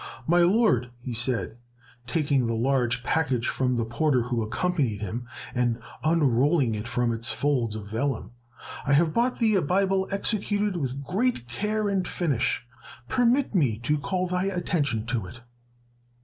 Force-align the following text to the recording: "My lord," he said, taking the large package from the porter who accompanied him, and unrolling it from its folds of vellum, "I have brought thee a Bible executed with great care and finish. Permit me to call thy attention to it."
"My 0.25 0.39
lord," 0.41 0.89
he 0.99 1.13
said, 1.13 1.59
taking 2.07 2.47
the 2.47 2.55
large 2.55 3.03
package 3.03 3.47
from 3.47 3.75
the 3.75 3.85
porter 3.85 4.23
who 4.23 4.41
accompanied 4.41 4.99
him, 4.99 5.27
and 5.53 5.79
unrolling 6.03 6.73
it 6.73 6.87
from 6.87 7.13
its 7.13 7.29
folds 7.29 7.75
of 7.75 7.85
vellum, 7.87 8.31
"I 8.83 8.93
have 8.93 9.13
brought 9.13 9.37
thee 9.37 9.53
a 9.53 9.61
Bible 9.61 10.07
executed 10.09 10.75
with 10.75 11.03
great 11.03 11.47
care 11.47 11.87
and 11.87 12.07
finish. 12.07 12.65
Permit 13.09 13.53
me 13.53 13.77
to 13.83 13.99
call 13.99 14.25
thy 14.27 14.45
attention 14.45 15.05
to 15.05 15.27
it." 15.27 15.41